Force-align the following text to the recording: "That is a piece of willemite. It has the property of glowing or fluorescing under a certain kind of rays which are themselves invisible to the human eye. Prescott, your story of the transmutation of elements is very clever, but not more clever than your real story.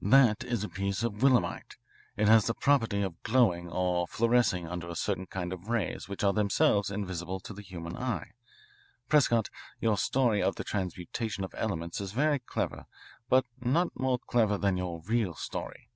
"That 0.00 0.44
is 0.44 0.62
a 0.62 0.68
piece 0.68 1.02
of 1.02 1.24
willemite. 1.24 1.76
It 2.16 2.28
has 2.28 2.46
the 2.46 2.54
property 2.54 3.02
of 3.02 3.20
glowing 3.24 3.68
or 3.68 4.06
fluorescing 4.06 4.68
under 4.68 4.88
a 4.88 4.94
certain 4.94 5.26
kind 5.26 5.52
of 5.52 5.68
rays 5.68 6.08
which 6.08 6.22
are 6.22 6.32
themselves 6.32 6.88
invisible 6.88 7.40
to 7.40 7.52
the 7.52 7.62
human 7.62 7.96
eye. 7.96 8.30
Prescott, 9.08 9.50
your 9.80 9.98
story 9.98 10.40
of 10.40 10.54
the 10.54 10.62
transmutation 10.62 11.42
of 11.42 11.52
elements 11.58 12.00
is 12.00 12.12
very 12.12 12.38
clever, 12.38 12.86
but 13.28 13.44
not 13.60 13.98
more 13.98 14.20
clever 14.20 14.56
than 14.56 14.76
your 14.76 15.00
real 15.04 15.34
story. 15.34 15.90